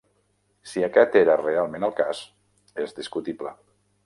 [0.71, 2.23] Si aquest era realment el cas
[2.87, 3.55] és discutible.